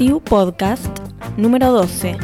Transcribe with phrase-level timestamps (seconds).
[0.00, 0.98] SIU Podcast
[1.36, 2.16] número 12.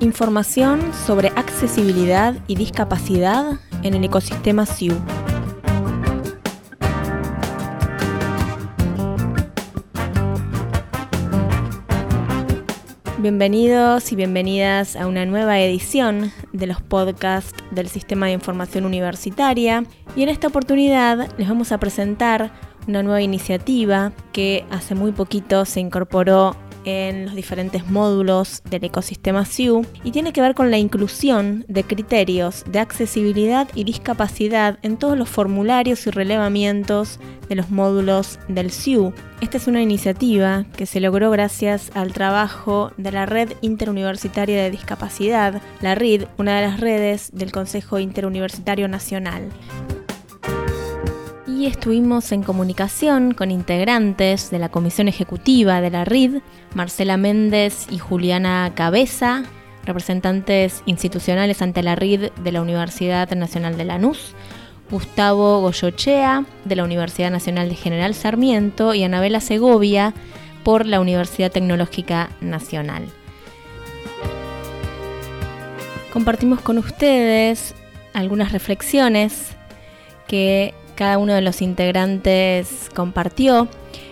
[0.00, 4.92] Información sobre accesibilidad y discapacidad en el ecosistema SIU.
[13.16, 19.84] Bienvenidos y bienvenidas a una nueva edición de los podcasts del Sistema de Información Universitaria
[20.14, 22.52] y en esta oportunidad les vamos a presentar
[22.86, 29.44] una nueva iniciativa que hace muy poquito se incorporó en los diferentes módulos del ecosistema
[29.44, 34.96] SIU y tiene que ver con la inclusión de criterios de accesibilidad y discapacidad en
[34.96, 39.12] todos los formularios y relevamientos de los módulos del SIU.
[39.40, 44.70] Esta es una iniciativa que se logró gracias al trabajo de la Red Interuniversitaria de
[44.70, 49.50] Discapacidad, la RID, una de las redes del Consejo Interuniversitario Nacional
[51.66, 56.38] estuvimos en comunicación con integrantes de la Comisión Ejecutiva de la RID,
[56.74, 59.44] Marcela Méndez y Juliana Cabeza,
[59.84, 64.34] representantes institucionales ante la RID de la Universidad Nacional de Lanús,
[64.90, 70.12] Gustavo Goyochea de la Universidad Nacional de General Sarmiento y Anabela Segovia
[70.64, 73.04] por la Universidad Tecnológica Nacional.
[76.12, 77.74] Compartimos con ustedes
[78.12, 79.56] algunas reflexiones
[80.26, 83.68] que cada uno de los integrantes compartió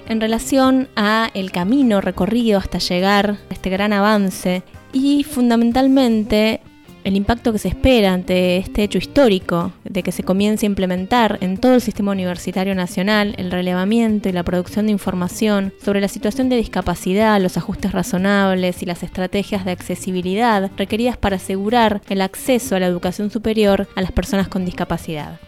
[0.08, 6.60] en relación a el camino recorrido hasta llegar a este gran avance y fundamentalmente
[7.04, 11.38] el impacto que se espera ante este hecho histórico de que se comience a implementar
[11.40, 16.08] en todo el sistema universitario nacional el relevamiento y la producción de información sobre la
[16.08, 22.20] situación de discapacidad, los ajustes razonables y las estrategias de accesibilidad requeridas para asegurar el
[22.20, 25.40] acceso a la educación superior a las personas con discapacidad.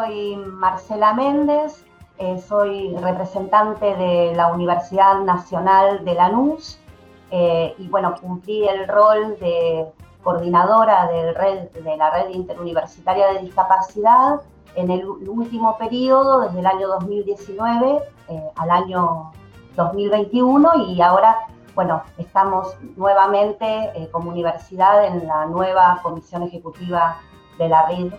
[0.00, 1.84] Soy Marcela Méndez,
[2.18, 6.78] eh, soy representante de la Universidad Nacional de Lanús
[7.30, 9.86] eh, y bueno, cumplí el rol de
[10.22, 14.40] coordinadora de la red interuniversitaria de discapacidad
[14.74, 19.32] en el último periodo, desde el año 2019 eh, al año
[19.76, 21.36] 2021 y ahora,
[21.74, 27.18] bueno, estamos nuevamente como universidad en la nueva comisión ejecutiva
[27.58, 28.14] de la red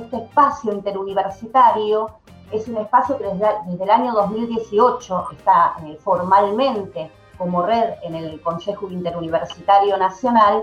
[0.00, 2.10] este espacio interuniversitario
[2.50, 8.40] es un espacio que desde, el año 2018 está eh, formalmente como red en el
[8.42, 10.62] Consejo Interuniversitario Nacional,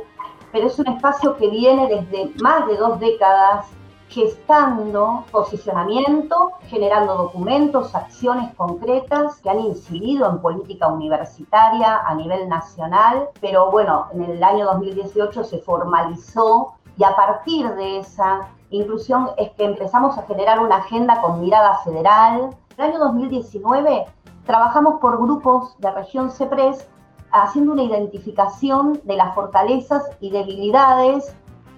[0.52, 3.68] pero es un espacio que viene desde más de dos décadas
[4.08, 13.30] gestando posicionamiento, generando documentos, acciones concretas que han incidido en política universitaria a nivel nacional,
[13.40, 19.52] pero bueno, en el año 2018 se formalizó y a partir de esa inclusión es
[19.52, 22.50] que empezamos a generar una agenda con mirada federal.
[22.78, 24.06] En el año 2019
[24.46, 26.88] trabajamos por grupos de región CEPRES
[27.32, 31.36] haciendo una identificación de las fortalezas y debilidades,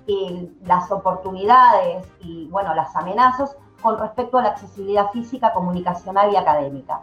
[0.08, 6.36] y las oportunidades y bueno, las amenazas con respecto a la accesibilidad física, comunicacional y
[6.36, 7.02] académica.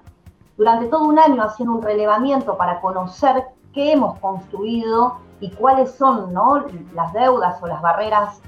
[0.57, 6.33] Durante todo un año haciendo un relevamiento para conocer qué hemos construido y cuáles son
[6.33, 6.65] ¿no?
[6.95, 8.41] las deudas o las barreras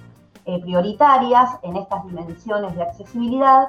[0.44, 3.68] eh, prioritarias en estas dimensiones de accesibilidad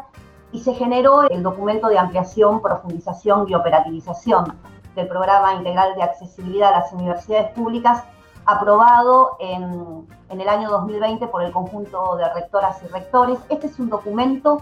[0.51, 4.57] y se generó el documento de ampliación, profundización y operativización
[4.95, 8.03] del Programa Integral de Accesibilidad a las Universidades Públicas,
[8.45, 13.39] aprobado en, en el año 2020 por el conjunto de rectoras y rectores.
[13.49, 14.61] Este es un documento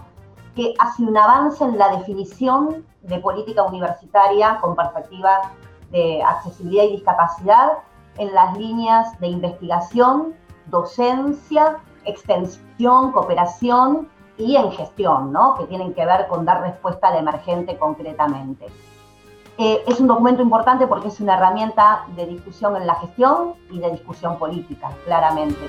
[0.54, 5.52] que hace un avance en la definición de política universitaria con perspectiva
[5.90, 7.72] de accesibilidad y discapacidad
[8.18, 10.34] en las líneas de investigación,
[10.66, 14.08] docencia extensión, cooperación
[14.38, 15.54] y en gestión, ¿no?
[15.56, 18.66] que tienen que ver con dar respuesta al emergente concretamente.
[19.58, 23.78] Eh, es un documento importante porque es una herramienta de discusión en la gestión y
[23.78, 25.60] de discusión política, claramente.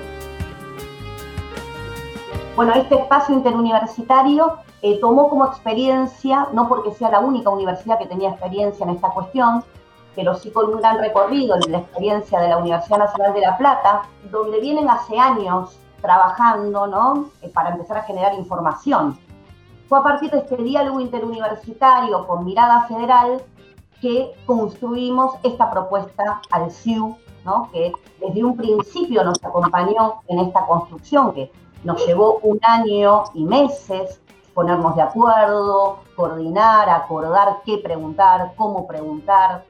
[2.56, 8.06] Bueno, este espacio interuniversitario eh, tomó como experiencia, no porque sea la única universidad que
[8.06, 9.64] tenía experiencia en esta cuestión,
[10.14, 13.58] pero sí con un gran recorrido en la experiencia de la Universidad Nacional de La
[13.58, 17.30] Plata, donde vienen hace años trabajando, ¿no?
[17.40, 19.18] Eh, para empezar a generar información.
[19.88, 23.42] Fue a partir de este diálogo interuniversitario con mirada federal
[24.02, 27.16] que construimos esta propuesta al CIU,
[27.46, 27.70] ¿no?
[27.72, 27.90] que
[28.20, 31.50] desde un principio nos acompañó en esta construcción, que
[31.84, 34.20] nos llevó un año y meses
[34.52, 39.64] ponernos de acuerdo, coordinar, acordar qué preguntar, cómo preguntar.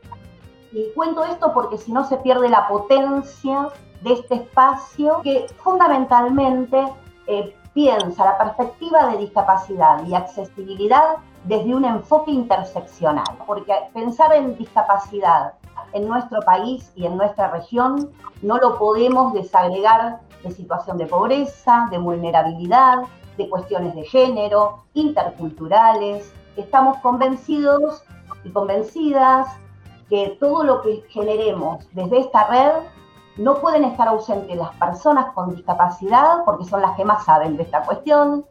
[0.72, 3.68] Y cuento esto porque si no se pierde la potencia
[4.04, 6.92] de este espacio que fundamentalmente
[7.26, 14.56] eh, piensa la perspectiva de discapacidad y accesibilidad desde un enfoque interseccional, porque pensar en
[14.56, 15.54] discapacidad
[15.92, 18.10] en nuestro país y en nuestra región
[18.42, 22.98] no lo podemos desagregar de situación de pobreza, de vulnerabilidad,
[23.38, 26.32] de cuestiones de género, interculturales.
[26.56, 28.02] Estamos convencidos
[28.44, 29.48] y convencidas
[30.08, 32.84] que todo lo que generemos desde esta red
[33.36, 37.64] no pueden estar ausentes las personas con discapacidad porque son las que más saben de
[37.64, 38.44] esta cuestión.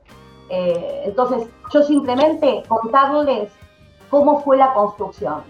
[0.49, 3.51] Eh, entonces, yo simplemente contarles
[4.09, 5.43] cómo fue la construcción.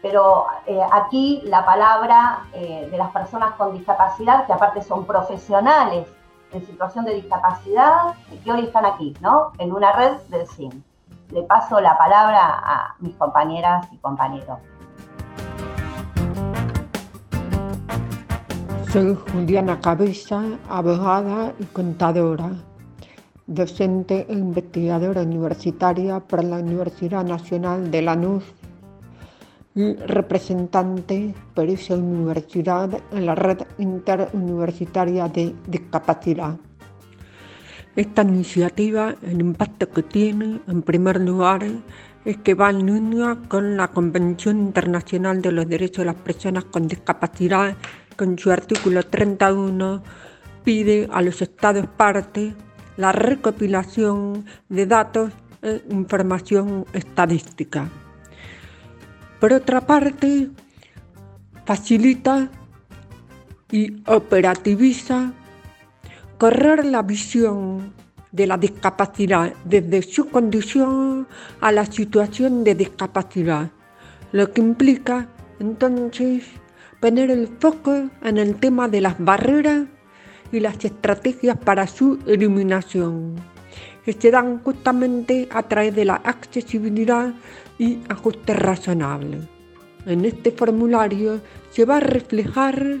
[0.00, 6.06] Pero eh, aquí la palabra eh, de las personas con discapacidad, que aparte son profesionales
[6.52, 9.52] en situación de discapacidad, y que hoy están aquí, ¿no?
[9.58, 10.84] En una red del CIN.
[11.30, 14.58] Le paso la palabra a mis compañeras y compañeros.
[18.92, 22.52] Soy Juliana Cabeza, abogada y contadora,
[23.46, 28.44] docente e investigadora universitaria para la Universidad Nacional de Lanús
[29.74, 36.56] y representante por esa universidad en la red interuniversitaria de discapacidad.
[37.94, 41.62] Esta iniciativa, el impacto que tiene, en primer lugar,
[42.24, 46.64] es que va en línea con la Convención Internacional de los Derechos de las Personas
[46.64, 47.76] con Discapacidad
[48.18, 50.02] con su artículo 31
[50.64, 52.52] pide a los estados parte
[52.96, 55.32] la recopilación de datos
[55.62, 57.88] e información estadística.
[59.38, 60.50] Por otra parte,
[61.64, 62.50] facilita
[63.70, 65.32] y operativiza
[66.38, 67.94] correr la visión
[68.32, 71.28] de la discapacidad desde su condición
[71.60, 73.70] a la situación de discapacidad,
[74.32, 75.28] lo que implica
[75.60, 76.44] entonces
[77.00, 79.86] poner el foco en el tema de las barreras
[80.50, 83.36] y las estrategias para su eliminación,
[84.04, 87.32] que se dan justamente a través de la accesibilidad
[87.78, 89.40] y ajuste razonable.
[90.06, 91.40] En este formulario
[91.70, 92.98] se va a reflejar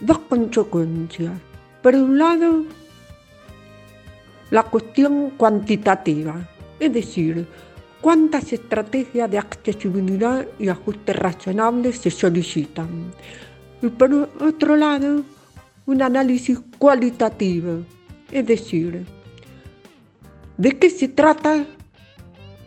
[0.00, 1.32] dos consecuencias.
[1.82, 2.64] Por un lado,
[4.50, 6.48] la cuestión cuantitativa,
[6.78, 7.46] es decir,
[8.06, 13.12] cuántas estrategias de accesibilidad y ajuste razonable se solicitan.
[13.82, 15.24] Y por otro lado,
[15.86, 17.82] un análisis cualitativo,
[18.30, 19.04] es decir,
[20.56, 21.66] de qué se trata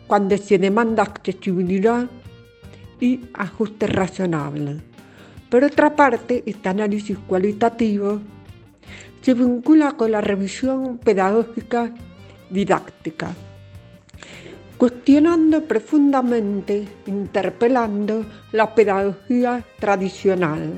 [0.06, 2.06] cuando se demanda accesibilidad
[3.00, 4.82] y ajuste razonable.
[5.48, 8.20] Por otra parte, este análisis cualitativo
[9.22, 11.94] se vincula con la revisión pedagógica
[12.50, 13.34] didáctica
[14.80, 20.72] cuestionando profundamente, interpelando la pedagogía tradicional,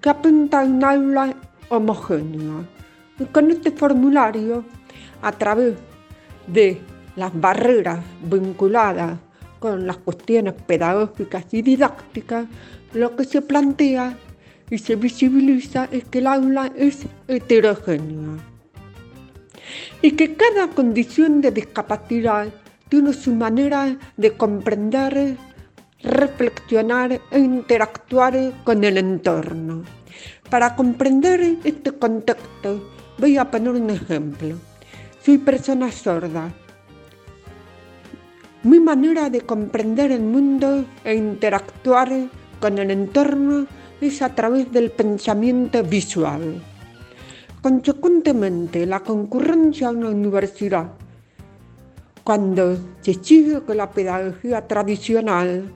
[0.00, 1.36] que apunta a un aula
[1.68, 2.66] homogénea.
[3.18, 4.64] Y con este formulario,
[5.20, 5.74] a través
[6.46, 6.80] de
[7.14, 9.18] las barreras vinculadas
[9.58, 12.46] con las cuestiones pedagógicas y didácticas,
[12.94, 14.16] lo que se plantea
[14.70, 18.38] y se visibiliza es que el aula es heterogénea
[20.00, 22.48] y que cada condición de discapacidad
[22.92, 25.38] tiene su manera de comprender,
[26.02, 29.82] reflexionar e interactuar con el entorno.
[30.50, 34.56] Para comprender este contexto, voy a poner un ejemplo.
[35.24, 36.52] Soy persona sorda.
[38.62, 42.10] Mi manera de comprender el mundo e interactuar
[42.60, 43.66] con el entorno
[44.02, 46.60] es a través del pensamiento visual.
[47.62, 50.92] Consecuentemente, la concurrencia a una universidad
[52.24, 55.74] cuando se sigue con la pedagogía tradicional,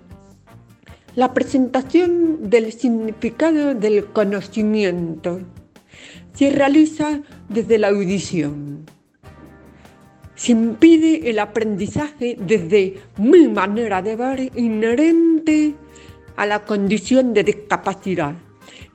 [1.17, 5.41] la presentación del significado del conocimiento
[6.35, 8.85] se realiza desde la audición.
[10.35, 15.75] Se impide el aprendizaje desde mi manera de ver inherente
[16.37, 18.35] a la condición de discapacidad.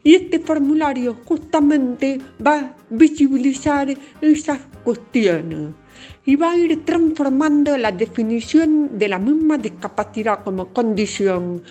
[0.03, 3.91] Y este formulario justamente va a visibilizar
[4.21, 5.80] esas cuestiones
[6.25, 11.63] y va a ir transformando la definición de la misma discapacidad como condición,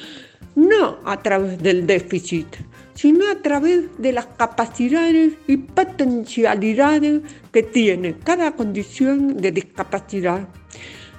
[0.54, 2.46] no a través del déficit,
[2.94, 7.22] sino a través de las capacidades y potencialidades
[7.52, 10.48] que tiene cada condición de discapacidad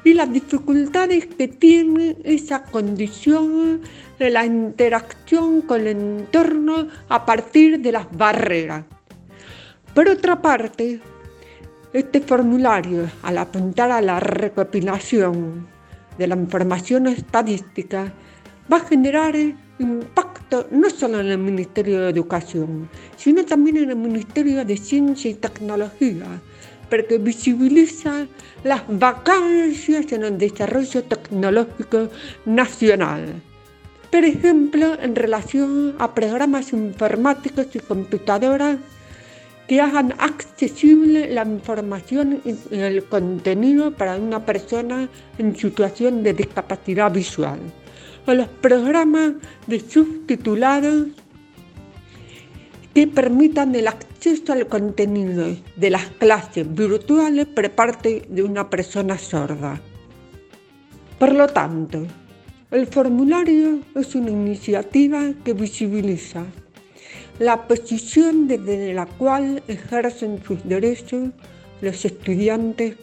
[0.04, 3.82] y las dificultades que tiene esa condición
[4.20, 8.86] de la interacción con el entorno a partir de las barreras.
[9.94, 11.02] Por otra parte,
[11.94, 15.68] este formulario, al apuntar a la recopilación
[16.18, 18.14] de la información estadística,
[18.72, 19.36] va a generar
[19.80, 25.32] impacto no solo en el Ministerio de Educación, sino también en el Ministerio de Ciencia
[25.32, 26.26] y Tecnología,
[26.90, 28.28] porque visibiliza
[28.64, 32.10] las vacancias en el desarrollo tecnológico
[32.46, 33.42] nacional.
[34.12, 38.78] Por ejemplo, en relación a programas informáticos y computadoras
[39.72, 47.10] que hagan accesible la información y el contenido para una persona en situación de discapacidad
[47.10, 47.60] visual,
[48.28, 49.32] o los programas
[49.68, 51.08] de subtitulados
[52.94, 59.18] que permitan el acceso al contenido de las clases virtuales por parte de una persona
[59.18, 59.80] sorda.
[61.18, 62.06] Por lo tanto,
[62.72, 66.44] el formulario es una iniciativa que visibiliza
[67.42, 71.30] la posición desde la cual ejercen sus derechos
[71.82, 72.96] los estudiantes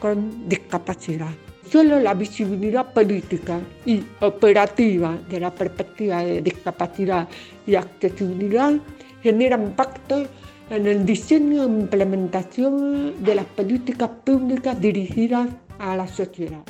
[0.00, 1.30] con discapacidad.
[1.70, 7.28] Solo la visibilidad política y operativa de la perspectiva de discapacidad
[7.68, 8.72] y accesibilidad
[9.22, 10.26] genera impacto
[10.70, 15.48] en el diseño e implementación de las políticas públicas dirigidas
[15.78, 16.64] a la sociedad.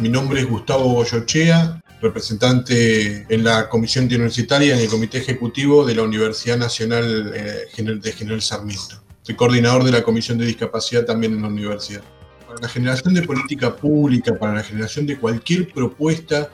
[0.00, 5.94] Mi nombre es Gustavo Boyochea, representante en la Comisión Universitaria en el Comité Ejecutivo de
[5.94, 9.02] la Universidad Nacional eh, de General Sarmiento.
[9.22, 12.02] Soy coordinador de la Comisión de Discapacidad también en la universidad
[12.46, 16.50] para la generación de política pública, para la generación de cualquier propuesta,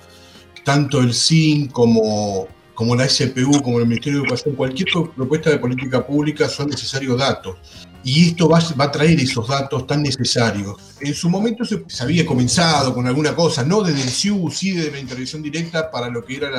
[0.65, 5.59] tanto el CIN como, como la SPU, como el Ministerio de Educación, cualquier propuesta de
[5.59, 7.57] política pública son necesarios datos.
[8.05, 10.77] Y esto va, a traer esos datos tan necesarios.
[11.01, 14.91] En su momento se, había comenzado con alguna cosa, no desde el CIU, sí desde
[14.91, 16.53] la intervención directa para lo que eran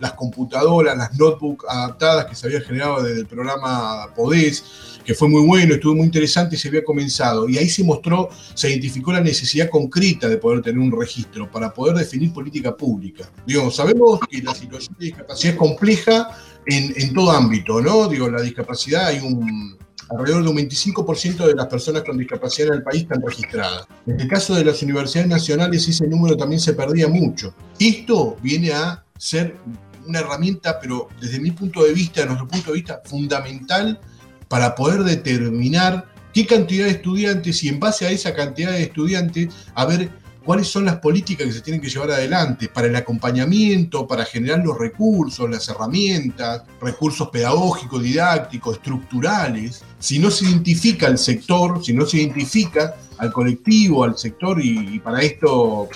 [0.00, 4.64] las computadoras, las notebooks adaptadas que se había generado desde el programa PODES
[5.06, 7.48] que fue muy bueno, estuvo muy interesante y se había comenzado.
[7.48, 11.72] Y ahí se mostró, se identificó la necesidad concreta de poder tener un registro para
[11.72, 13.30] poder definir política pública.
[13.46, 18.08] Digo, sabemos que la situación de discapacidad es compleja en todo ámbito, ¿no?
[18.08, 22.74] Digo, la discapacidad hay un, alrededor de un 25% de las personas con discapacidad en
[22.74, 23.86] el país están registradas.
[24.06, 27.54] En el caso de las universidades nacionales ese número también se perdía mucho.
[27.78, 29.56] Esto viene a ser
[30.06, 34.00] una herramienta, pero desde mi punto de vista, desde nuestro punto de vista, fundamental
[34.48, 39.48] para poder determinar qué cantidad de estudiantes y en base a esa cantidad de estudiantes,
[39.74, 40.10] a ver
[40.46, 44.64] cuáles son las políticas que se tienen que llevar adelante para el acompañamiento, para generar
[44.64, 49.82] los recursos, las herramientas, recursos pedagógicos, didácticos, estructurales.
[49.98, 55.00] Si no se identifica el sector, si no se identifica al colectivo, al sector, y,
[55.00, 55.88] para esto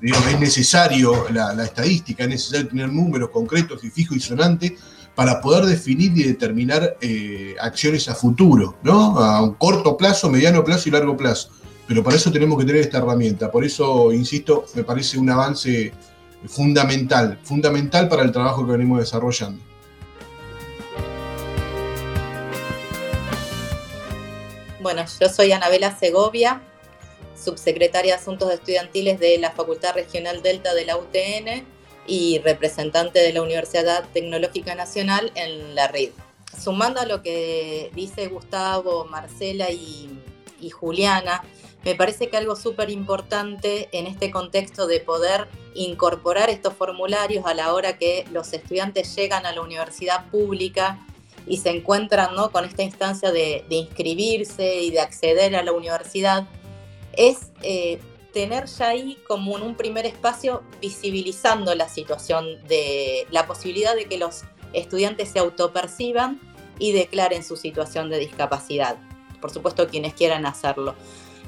[0.00, 4.74] es necesario la, la, estadística, es necesario tener números concretos y fijos y sonantes
[5.18, 9.18] para poder definir y determinar eh, acciones a futuro, ¿no?
[9.18, 11.50] A un corto plazo, mediano plazo y largo plazo.
[11.88, 13.50] Pero para eso tenemos que tener esta herramienta.
[13.50, 15.92] Por eso, insisto, me parece un avance
[16.46, 19.62] fundamental, fundamental para el trabajo que venimos desarrollando.
[24.80, 26.62] Bueno, yo soy Anabela Segovia,
[27.42, 31.66] subsecretaria de Asuntos Estudiantiles de la Facultad Regional Delta de la UTN
[32.06, 36.10] y representante de la Universidad Tecnológica Nacional en la red.
[36.58, 40.20] Sumando a lo que dice Gustavo, Marcela y,
[40.70, 41.42] Juliana,
[41.84, 47.54] me parece que algo súper importante en este contexto de poder incorporar estos formularios a
[47.54, 50.98] la hora que los estudiantes llegan a la universidad pública
[51.46, 52.50] y se encuentran ¿no?
[52.50, 56.46] con esta instancia de, inscribirse y de acceder a la universidad,
[57.12, 58.00] es eh,
[58.32, 64.04] tener ya ahí como en un primer espacio visibilizando la situación de la posibilidad de
[64.04, 64.42] que los
[64.72, 66.40] estudiantes se autoperciban
[66.78, 68.96] y declaren su situación de discapacidad.
[69.40, 70.94] Por supuesto, quienes quieran hacerlo.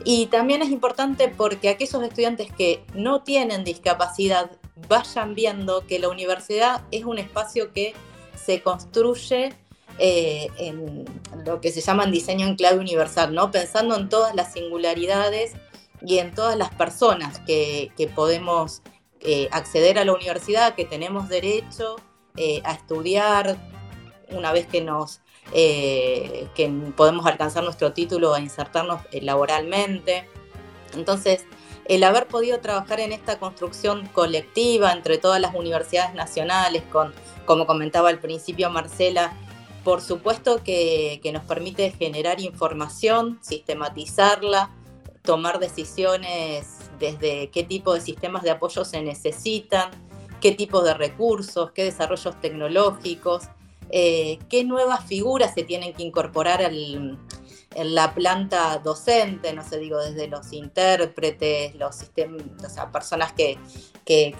[0.04, 4.50] Y también es importante porque aquellos estudiantes que no tienen discapacidad
[4.88, 7.94] vayan viendo que la universidad es un espacio que
[8.34, 9.52] se construye
[9.98, 11.04] eh, en
[11.44, 13.50] lo que se llama diseño en clave universal, ¿no?
[13.50, 15.52] Pensando en todas las singularidades
[16.00, 18.82] y en todas las personas que, podemos
[19.20, 21.96] eh, acceder a la universidad, que tenemos derecho
[22.36, 23.58] eh, a estudiar
[24.30, 25.20] una vez que nos
[25.52, 30.28] eh, que podemos alcanzar nuestro título a insertarnos laboralmente.
[30.94, 31.44] Entonces,
[31.86, 37.12] el haber podido trabajar en esta construcción colectiva entre todas las universidades nacionales, con,
[37.44, 39.32] como comentaba al principio Marcela,
[39.82, 44.70] por supuesto que nos permite generar información, sistematizarla,
[45.22, 46.66] tomar decisiones
[46.98, 49.90] desde qué tipo de sistemas de apoyo se necesitan,
[50.40, 53.44] qué tipo de recursos, qué desarrollos tecnológicos,
[53.90, 57.18] eh, qué nuevas figuras se tienen que incorporar al,
[57.74, 62.42] en la planta docente, no sé, digo, desde los intérpretes, los sistemas,
[62.92, 63.58] personas que,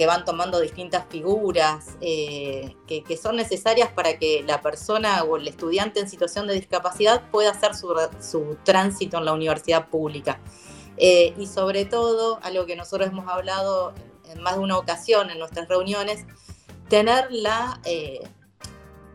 [0.04, 6.00] van tomando distintas figuras eh, que, son necesarias para que la persona o el estudiante
[6.00, 10.40] en situación de discapacidad pueda hacer su, tránsito en la universidad pública.
[10.96, 13.94] Eh, y sobre todo, algo que nosotros hemos hablado
[14.28, 16.24] en más de una ocasión en nuestras reuniones,
[16.88, 17.80] tener la,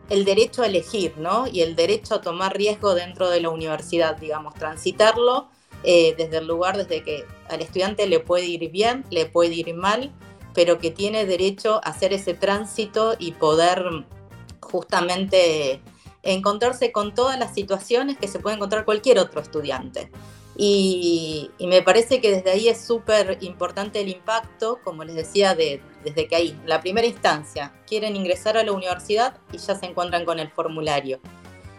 [0.08, 1.46] el derecho a elegir, ¿no?
[1.46, 5.48] Y el derecho a tomar riesgo dentro de la universidad, digamos, transitarlo
[5.82, 9.74] eh, desde el lugar desde que al estudiante le puede ir bien, le puede ir
[9.74, 10.12] mal,
[10.54, 13.84] pero que tiene derecho a hacer ese tránsito y poder
[14.60, 15.80] justamente
[16.22, 20.10] encontrarse con todas las situaciones que se puede encontrar cualquier otro estudiante.
[20.56, 25.82] Y, me parece que desde ahí es súper importante el impacto, como les decía, de,
[26.06, 30.24] desde que ahí, la primera instancia, quieren ingresar a la universidad y ya se encuentran
[30.24, 31.18] con el formulario.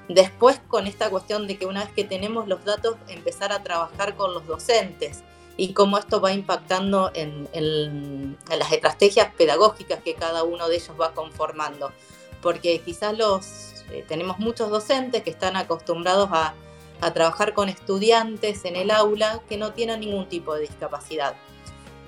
[0.09, 4.17] Después con esta cuestión de que una vez que tenemos los datos, empezar a trabajar
[4.17, 5.23] con los docentes
[5.55, 11.13] y cómo esto va impactando en, las estrategias pedagógicas que cada uno de ellos va
[11.13, 11.93] conformando.
[12.41, 18.75] Porque quizás los, eh, tenemos muchos docentes que están acostumbrados a trabajar con estudiantes en
[18.75, 21.37] el aula que no tienen ningún tipo de discapacidad.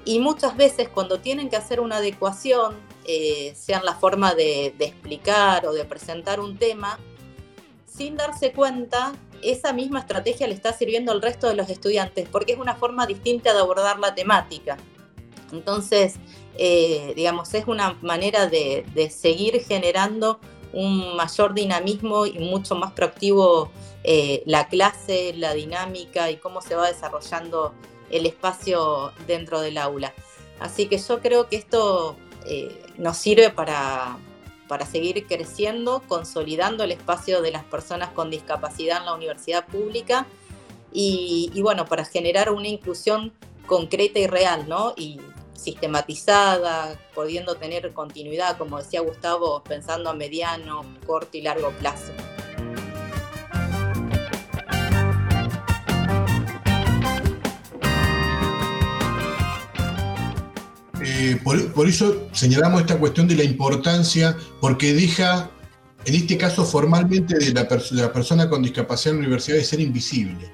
[0.05, 2.75] Y muchas veces cuando tienen que hacer una adecuación,
[3.05, 6.99] eh, sea la forma de, explicar o de presentar un tema,
[7.85, 12.53] sin darse cuenta, esa misma estrategia le está sirviendo al resto de los estudiantes, porque
[12.53, 14.77] es una forma distinta de abordar la temática.
[15.51, 16.15] Entonces,
[16.57, 20.39] eh, digamos, es una manera de, de seguir generando
[20.73, 23.71] un mayor dinamismo y mucho más proactivo
[24.03, 27.73] eh, la clase, la dinámica y cómo se va desarrollando
[28.09, 30.13] el espacio dentro del aula.
[30.59, 34.17] Así que yo creo que esto eh, nos sirve para,
[34.67, 40.27] para seguir creciendo, consolidando el espacio de las personas con discapacidad en la universidad pública
[40.91, 43.31] y, y bueno, para generar una inclusión
[43.65, 44.93] concreta y real, ¿no?
[44.97, 45.19] Y
[45.53, 52.13] sistematizada, pudiendo tener continuidad, como decía Gustavo, pensando a mediano, corto y largo plazo.
[61.73, 65.49] Por, eso señalamos esta cuestión de la importancia, porque deja,
[66.05, 69.63] en este caso formalmente, de la, de la persona con discapacidad en la universidad de
[69.63, 70.51] ser invisible.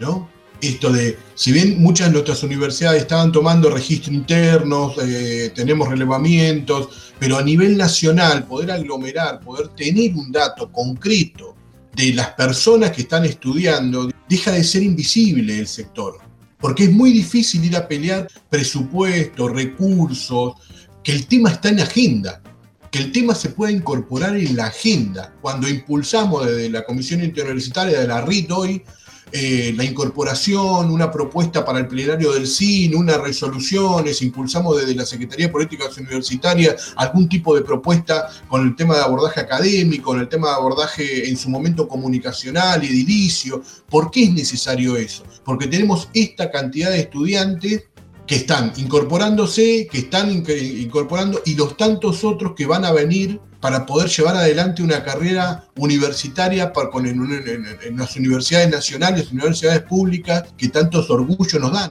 [0.00, 0.28] ¿No?
[0.60, 7.12] esto de, si bien muchas de nuestras universidades estaban tomando registros internos, eh, tenemos relevamientos,
[7.18, 11.54] pero a nivel nacional poder aglomerar, poder tener un dato concreto
[11.94, 16.27] de las personas que están estudiando, deja de ser invisible el sector.
[16.60, 20.54] Porque es muy difícil ir a pelear presupuestos, recursos,
[21.02, 22.42] que el tema está en agenda,
[22.90, 25.34] que el tema se pueda incorporar en la agenda.
[25.40, 28.84] Cuando impulsamos desde la Comisión Interuniversitaria de la RIT hoy
[29.30, 35.04] eh, la incorporación, una propuesta para el plenario del CIN, unas resoluciones, impulsamos desde la
[35.04, 40.20] Secretaría de Políticas Universitarias algún tipo de propuesta con el tema de abordaje académico, con
[40.20, 43.62] el tema de abordaje en su momento comunicacional, edilicio.
[43.90, 45.24] ¿Por qué es necesario eso?
[45.44, 47.84] Porque tenemos esta cantidad de estudiantes
[48.28, 53.86] que están incorporándose, que están incorporando y los tantos otros que van a venir para
[53.86, 61.08] poder llevar adelante una carrera universitaria para, en, las universidades nacionales, universidades públicas que tantos
[61.08, 61.90] orgullos nos dan.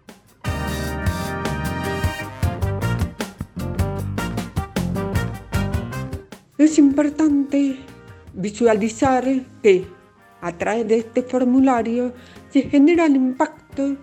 [6.60, 7.80] Es importante
[8.36, 9.26] visualizar
[9.64, 9.88] que
[10.42, 12.14] a través de este formulario
[12.54, 13.98] se genera el impacto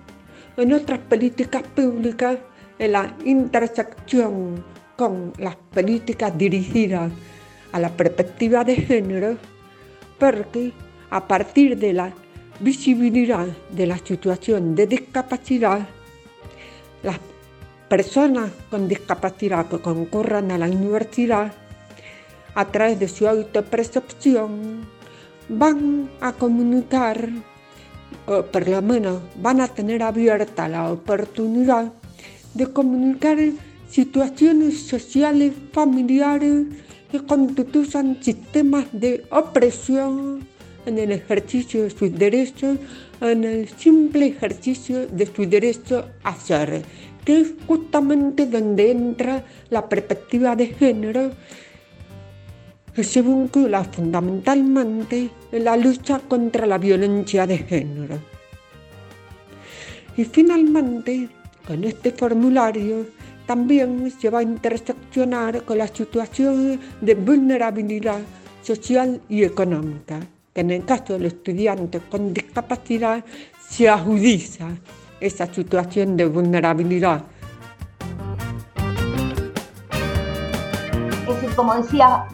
[0.57, 2.39] en otras políticas públicas
[2.79, 4.65] en la intersección
[4.97, 7.11] con las políticas dirigidas
[7.73, 9.37] a la perspectiva de género,
[10.19, 10.73] porque
[11.11, 12.13] a partir de la
[12.61, 15.87] visibilidad de la situación de discapacidad,
[17.03, 17.19] las
[17.89, 21.53] personas con discapacidad que concurran a la universidad,
[22.55, 24.87] a través de su autopercepción,
[25.49, 27.29] van a comunicar
[28.27, 31.93] por lo menos van a tener abierta la oportunidad
[32.55, 33.39] de comunicar
[33.89, 36.67] situaciones sociales, familiares
[37.11, 40.47] que constituyan sistemas de opresión
[40.87, 42.79] en el ejercicio de sus derechos,
[43.21, 46.83] en el simple ejercicio de su derecho a ser,
[47.25, 51.31] que es justamente donde entra la perspectiva de género
[53.03, 58.19] se vincula fundamentalmente en la lucha contra la violencia de género.
[60.17, 61.29] Y finalmente,
[61.67, 63.07] con este formulario
[63.47, 68.21] también se va a interseccionar con la situación de vulnerabilidad
[68.63, 70.21] social y económica.
[70.55, 73.25] que en el caso del estudiante con discapacidad
[73.69, 74.69] se agudiza
[75.21, 77.25] esa situación de vulnerabilidad.
[81.65, 82.25] Como decían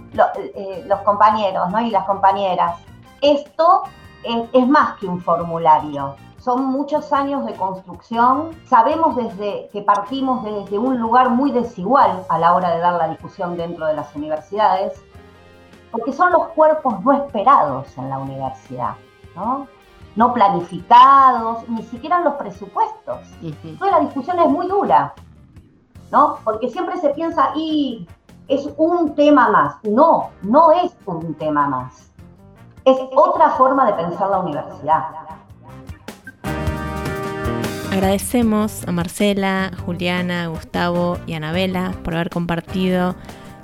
[0.54, 2.80] eh, los compañeros y las compañeras,
[3.20, 3.84] esto
[4.24, 8.50] es más que un formulario, son muchos años de construcción.
[8.66, 13.08] Sabemos desde que partimos desde un lugar muy desigual a la hora de dar la
[13.08, 15.00] discusión dentro de las universidades,
[15.92, 18.94] porque son los cuerpos no esperados en la universidad,
[19.36, 19.68] ¿no?
[20.16, 23.20] No planificados, ni siquiera en los presupuestos.
[23.42, 25.14] Entonces la discusión es muy dura,
[26.10, 26.38] ¿no?
[26.42, 28.08] Porque siempre se piensa, y
[28.50, 29.76] es un tema más.
[29.84, 32.10] No, no es un tema más.
[32.84, 35.04] Es otra forma de pensar la universidad.
[37.92, 43.14] Agradecemos a Marcela, Juliana, Gustavo y Anabela por haber compartido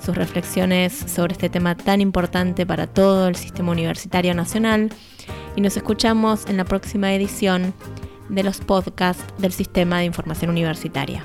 [0.01, 4.90] sus reflexiones sobre este tema tan importante para todo el sistema universitario nacional
[5.57, 7.75] y nos escuchamos en la próxima edición
[8.29, 11.22] de los podcasts del Sistema de Información Universitaria.